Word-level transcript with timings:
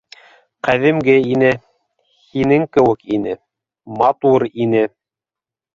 Ҡәҙимге 0.67 1.17
ине, 1.33 1.51
һинең 2.39 2.67
кеүек 2.79 3.07
ине, 3.19 3.39
матур 4.01 4.49
ине. 4.67 4.85